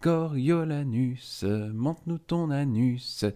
[0.00, 3.26] Coriolanus, montre-nous ton anus.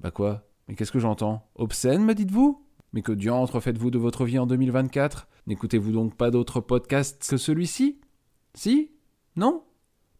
[0.00, 0.46] Bah quoi?
[0.66, 1.48] Mais qu'est-ce que j'entends?
[1.54, 2.62] Obscène, me dites-vous?
[2.92, 7.38] Mais que diantre faites-vous de votre vie en 2024 N'écoutez-vous donc pas d'autres podcasts que
[7.38, 8.00] celui-ci?
[8.54, 8.90] Si?
[9.36, 9.62] Non?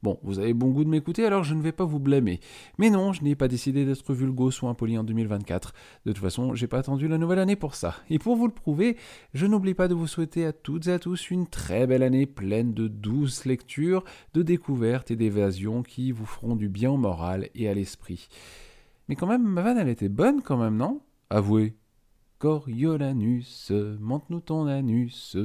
[0.05, 2.39] Bon, vous avez bon goût de m'écouter, alors je ne vais pas vous blâmer.
[2.79, 5.73] Mais non, je n'ai pas décidé d'être vulgos ou impoli en 2024.
[6.07, 7.97] De toute façon, j'ai pas attendu la nouvelle année pour ça.
[8.09, 8.97] Et pour vous le prouver,
[9.35, 12.27] je n'oublie pas de vous souhaiter à toutes et à tous une très belle année
[12.27, 14.05] pleine de douces lectures,
[14.35, 18.29] de découvertes et d'évasions qui vous feront du bien au moral et à l'esprit.
[19.09, 21.01] Mais quand même, ma vanne, elle était bonne quand même, non?
[21.29, 21.75] Avouez.
[22.39, 25.37] Coriolanus, montre-nous ton anus.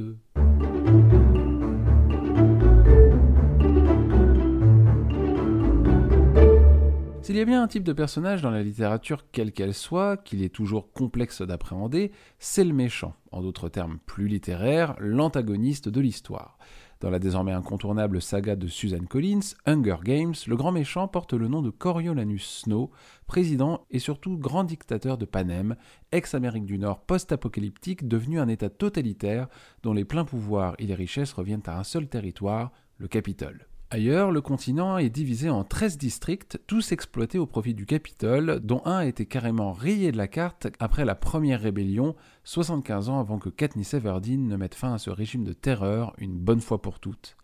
[7.34, 10.44] S'il y a bien un type de personnage dans la littérature, quelle qu'elle soit, qu'il
[10.44, 16.58] est toujours complexe d'appréhender, c'est le méchant, en d'autres termes plus littéraires, l'antagoniste de l'histoire.
[17.00, 21.48] Dans la désormais incontournable saga de Suzanne Collins, Hunger Games, le grand méchant porte le
[21.48, 22.92] nom de Coriolanus Snow,
[23.26, 25.74] président et surtout grand dictateur de Panem,
[26.12, 29.48] ex-Amérique du Nord post-apocalyptique devenu un État totalitaire
[29.82, 33.66] dont les pleins pouvoirs et les richesses reviennent à un seul territoire, le Capitole.
[33.90, 38.82] Ailleurs, le continent est divisé en 13 districts, tous exploités au profit du Capitole, dont
[38.84, 43.38] un a été carrément rayé de la carte après la première rébellion, 75 ans avant
[43.38, 46.98] que Katniss Everdeen ne mette fin à ce régime de terreur une bonne fois pour
[46.98, 47.36] toutes.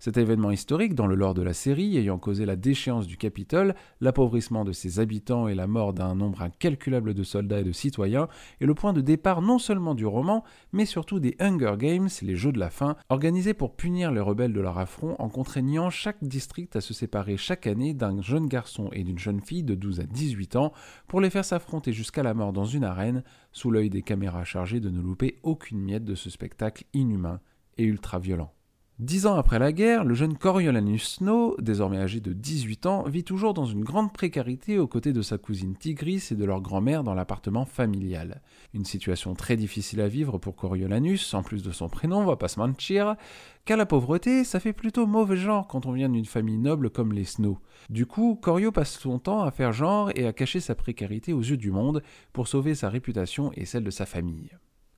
[0.00, 3.74] Cet événement historique, dans le lore de la série, ayant causé la déchéance du Capitole,
[4.00, 8.26] l'appauvrissement de ses habitants et la mort d'un nombre incalculable de soldats et de citoyens,
[8.62, 12.34] est le point de départ non seulement du roman, mais surtout des Hunger Games, les
[12.34, 16.24] Jeux de la faim, organisés pour punir les rebelles de leur affront en contraignant chaque
[16.24, 20.00] district à se séparer chaque année d'un jeune garçon et d'une jeune fille de 12
[20.00, 20.72] à 18 ans
[21.08, 24.80] pour les faire s'affronter jusqu'à la mort dans une arène, sous l'œil des caméras chargées
[24.80, 27.40] de ne louper aucune miette de ce spectacle inhumain
[27.76, 28.54] et ultra-violent.
[29.00, 33.24] Dix ans après la guerre, le jeune Coriolanus Snow, désormais âgé de 18 ans, vit
[33.24, 37.02] toujours dans une grande précarité aux côtés de sa cousine Tigris et de leur grand-mère
[37.02, 38.42] dans l'appartement familial.
[38.74, 42.36] Une situation très difficile à vivre pour Coriolanus, en plus de son prénom, on va
[42.36, 43.16] pas se mentir,
[43.64, 47.14] car la pauvreté, ça fait plutôt mauvais genre quand on vient d'une famille noble comme
[47.14, 47.58] les Snow.
[47.88, 51.40] Du coup, Corio passe son temps à faire genre et à cacher sa précarité aux
[51.40, 52.02] yeux du monde
[52.34, 54.50] pour sauver sa réputation et celle de sa famille.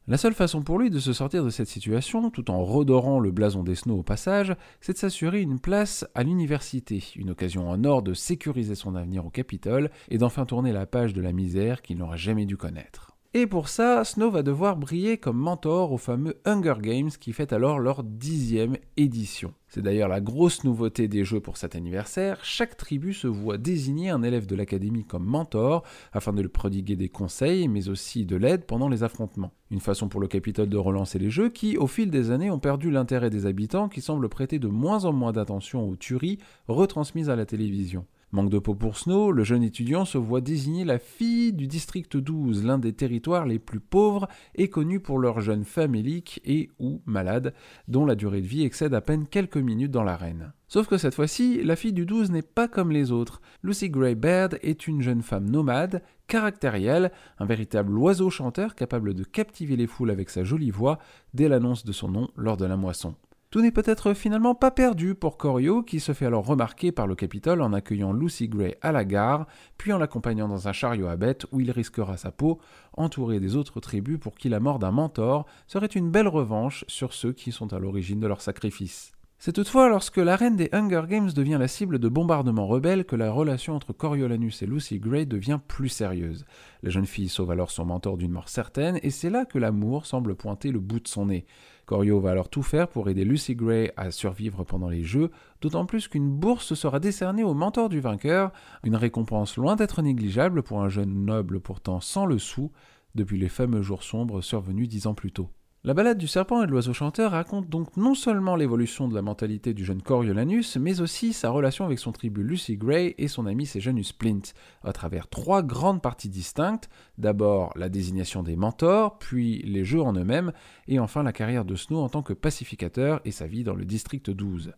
[0.08, 3.30] La seule façon pour lui de se sortir de cette situation, tout en redorant le
[3.30, 7.84] blason des Snow au passage, c'est de s'assurer une place à l'université, une occasion en
[7.84, 11.82] or de sécuriser son avenir au Capitole et d'enfin tourner la page de la misère
[11.82, 13.11] qu'il n'aurait jamais dû connaître.
[13.34, 17.54] Et pour ça, Snow va devoir briller comme mentor au fameux Hunger Games qui fait
[17.54, 19.54] alors leur dixième édition.
[19.68, 24.10] C'est d'ailleurs la grosse nouveauté des jeux pour cet anniversaire, chaque tribu se voit désigner
[24.10, 25.82] un élève de l'académie comme mentor
[26.12, 29.54] afin de lui prodiguer des conseils mais aussi de l'aide pendant les affrontements.
[29.70, 32.58] Une façon pour le Capitole de relancer les jeux qui, au fil des années, ont
[32.58, 36.36] perdu l'intérêt des habitants qui semblent prêter de moins en moins d'attention aux tueries
[36.68, 38.04] retransmises à la télévision.
[38.34, 42.16] Manque de peau pour Snow, le jeune étudiant se voit désigner la fille du district
[42.16, 47.02] 12, l'un des territoires les plus pauvres et connus pour leurs jeunes faméliques et ou
[47.04, 47.52] malades,
[47.88, 50.54] dont la durée de vie excède à peine quelques minutes dans l'arène.
[50.66, 53.42] Sauf que cette fois-ci, la fille du 12 n'est pas comme les autres.
[53.62, 59.24] Lucy Gray Baird est une jeune femme nomade, caractérielle, un véritable oiseau chanteur capable de
[59.24, 60.98] captiver les foules avec sa jolie voix
[61.34, 63.14] dès l'annonce de son nom lors de la moisson.
[63.52, 67.14] Tout n'est peut-être finalement pas perdu pour Corio, qui se fait alors remarquer par le
[67.14, 69.46] Capitole en accueillant Lucy Gray à la gare,
[69.76, 72.60] puis en l'accompagnant dans un chariot à bête où il risquera sa peau,
[72.94, 77.12] entouré des autres tribus pour qui la mort d'un mentor serait une belle revanche sur
[77.12, 79.12] ceux qui sont à l'origine de leur sacrifice.
[79.44, 83.16] C'est toutefois lorsque la reine des Hunger Games devient la cible de bombardements rebelles que
[83.16, 86.44] la relation entre Coriolanus et Lucy Gray devient plus sérieuse.
[86.84, 90.06] La jeune fille sauve alors son mentor d'une mort certaine, et c'est là que l'amour
[90.06, 91.44] semble pointer le bout de son nez.
[91.86, 95.86] Corio va alors tout faire pour aider Lucy Gray à survivre pendant les Jeux, d'autant
[95.86, 98.52] plus qu'une bourse sera décernée au mentor du vainqueur,
[98.84, 102.70] une récompense loin d'être négligeable pour un jeune noble pourtant sans le sou,
[103.16, 105.50] depuis les fameux jours sombres survenus dix ans plus tôt.
[105.84, 109.20] La balade du serpent et de l'oiseau chanteur raconte donc non seulement l'évolution de la
[109.20, 113.46] mentalité du jeune Coriolanus, mais aussi sa relation avec son tribu Lucy Gray et son
[113.46, 114.42] ami Sejanus Splint,
[114.84, 120.12] à travers trois grandes parties distinctes, d'abord la désignation des mentors, puis les jeux en
[120.12, 120.52] eux-mêmes,
[120.86, 123.84] et enfin la carrière de Snow en tant que pacificateur et sa vie dans le
[123.84, 124.74] district 12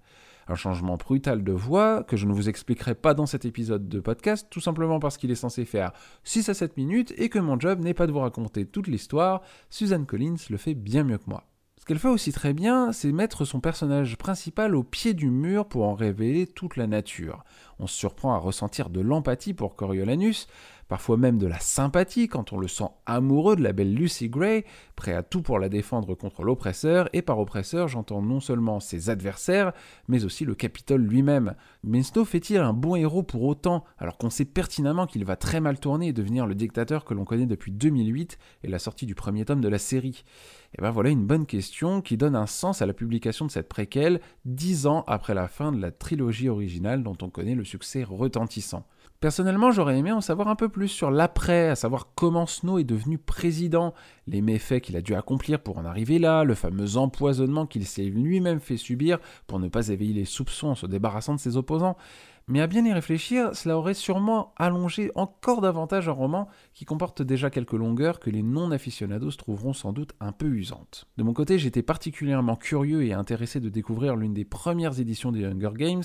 [0.49, 4.01] un changement brutal de voix que je ne vous expliquerai pas dans cet épisode de
[4.01, 5.93] podcast, tout simplement parce qu'il est censé faire
[6.25, 9.43] 6 à 7 minutes et que mon job n'est pas de vous raconter toute l'histoire,
[9.71, 11.45] Suzanne Collins le fait bien mieux que moi.
[11.85, 15.67] Ce qu'elle fait aussi très bien, c'est mettre son personnage principal au pied du mur
[15.67, 17.45] pour en révéler toute la nature.
[17.79, 20.49] On se surprend à ressentir de l'empathie pour Coriolanus,
[20.89, 24.65] parfois même de la sympathie quand on le sent amoureux de la belle Lucy Gray,
[24.97, 29.11] prêt à tout pour la défendre contre l'oppresseur, et par oppresseur j'entends non seulement ses
[29.11, 29.73] adversaires,
[30.09, 31.55] mais aussi le Capitole lui-même.
[31.83, 35.61] Mais Snow fait-il un bon héros pour autant, alors qu'on sait pertinemment qu'il va très
[35.61, 39.15] mal tourner et devenir le dictateur que l'on connaît depuis 2008 et la sortie du
[39.15, 40.25] premier tome de la série?
[40.73, 43.51] Et eh bien voilà une bonne question qui donne un sens à la publication de
[43.53, 47.63] cette préquelle dix ans après la fin de la trilogie originale dont on connaît le
[47.65, 48.85] succès retentissant.
[49.25, 52.85] Personnellement, j'aurais aimé en savoir un peu plus sur l'après, à savoir comment Snow est
[52.85, 53.95] devenu président,
[54.27, 58.03] les méfaits qu'il a dû accomplir pour en arriver là, le fameux empoisonnement qu'il s'est
[58.03, 61.97] lui-même fait subir pour ne pas éveiller les soupçons en se débarrassant de ses opposants.
[62.47, 67.23] Mais à bien y réfléchir, cela aurait sûrement allongé encore davantage un roman qui comporte
[67.23, 71.07] déjà quelques longueurs que les non-aficionados trouveront sans doute un peu usantes.
[71.17, 75.47] De mon côté, j'étais particulièrement curieux et intéressé de découvrir l'une des premières éditions des
[75.47, 76.03] Hunger Games,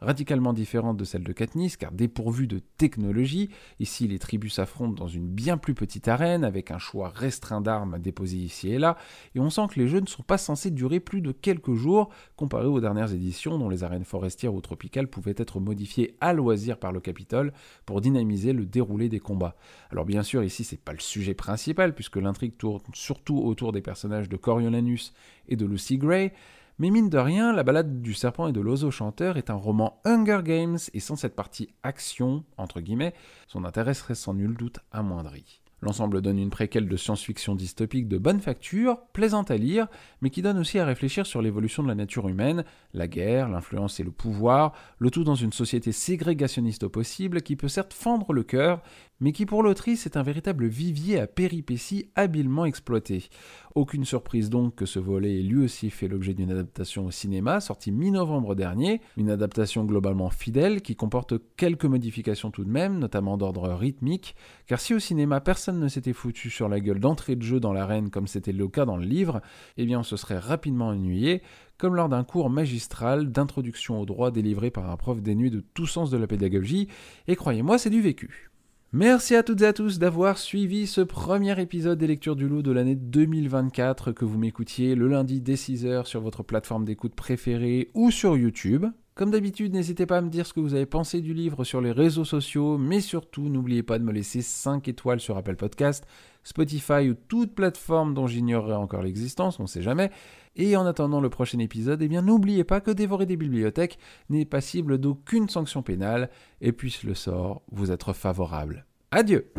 [0.00, 3.50] radicalement différente de celle de Katniss, car dépourvue de technologie,
[3.80, 7.98] ici les tribus s'affrontent dans une bien plus petite arène, avec un choix restreint d'armes
[7.98, 8.96] déposées ici et là,
[9.34, 12.10] et on sent que les jeux ne sont pas censés durer plus de quelques jours,
[12.36, 16.78] comparé aux dernières éditions dont les arènes forestières ou tropicales pouvaient être modifiées à loisir
[16.78, 17.52] par le Capitole
[17.86, 19.56] pour dynamiser le déroulé des combats.
[19.90, 23.82] Alors bien sûr, ici c'est pas le sujet principal, puisque l'intrigue tourne surtout autour des
[23.82, 25.14] personnages de Coriolanus
[25.48, 26.32] et de Lucy Gray,
[26.78, 30.00] mais mine de rien, La balade du serpent et de l'oiseau chanteur est un roman
[30.04, 33.14] Hunger Games, et sans cette partie action, entre guillemets,
[33.46, 35.62] son intérêt serait sans nul doute amoindri.
[35.82, 39.88] L'ensemble donne une préquelle de science-fiction dystopique de bonne facture, plaisante à lire,
[40.22, 42.64] mais qui donne aussi à réfléchir sur l'évolution de la nature humaine,
[42.94, 47.56] la guerre, l'influence et le pouvoir, le tout dans une société ségrégationniste au possible qui
[47.56, 48.80] peut certes fendre le cœur,
[49.20, 53.28] mais qui pour l'autrice est un véritable vivier à péripéties habilement exploité.
[53.74, 57.60] Aucune surprise donc que ce volet ait lui aussi fait l'objet d'une adaptation au cinéma,
[57.60, 63.36] sortie mi-novembre dernier, une adaptation globalement fidèle qui comporte quelques modifications tout de même, notamment
[63.36, 64.34] d'ordre rythmique,
[64.66, 67.72] car si au cinéma personne ne s'était foutu sur la gueule d'entrée de jeu dans
[67.72, 69.40] l'arène comme c'était le cas dans le livre,
[69.76, 71.42] eh bien on se serait rapidement ennuyé,
[71.76, 75.88] comme lors d'un cours magistral d'introduction au droit délivré par un prof dénué de tout
[75.88, 76.86] sens de la pédagogie,
[77.26, 78.52] et croyez-moi c'est du vécu.
[78.92, 82.62] Merci à toutes et à tous d'avoir suivi ce premier épisode des lectures du loup
[82.62, 87.90] de l'année 2024, que vous m'écoutiez le lundi dès 6h sur votre plateforme d'écoute préférée
[87.92, 88.86] ou sur YouTube.
[89.16, 91.80] Comme d'habitude, n'hésitez pas à me dire ce que vous avez pensé du livre sur
[91.80, 96.06] les réseaux sociaux, mais surtout n'oubliez pas de me laisser 5 étoiles sur Apple Podcast,
[96.44, 100.10] Spotify ou toute plateforme dont j'ignorerais encore l'existence, on ne sait jamais.
[100.54, 103.98] Et en attendant le prochain épisode, eh bien n'oubliez pas que dévorer des bibliothèques
[104.28, 106.28] n'est passible d'aucune sanction pénale
[106.60, 108.84] et puisse le sort vous être favorable.
[109.12, 109.50] Adieu